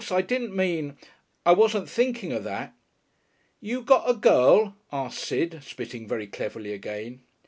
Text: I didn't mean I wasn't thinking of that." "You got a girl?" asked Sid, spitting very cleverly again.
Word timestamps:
I 0.09 0.23
didn't 0.23 0.55
mean 0.55 0.97
I 1.45 1.51
wasn't 1.53 1.87
thinking 1.87 2.31
of 2.31 2.43
that." 2.45 2.73
"You 3.59 3.83
got 3.83 4.09
a 4.09 4.15
girl?" 4.15 4.75
asked 4.91 5.19
Sid, 5.19 5.59
spitting 5.63 6.07
very 6.07 6.25
cleverly 6.25 6.73
again. 6.73 7.21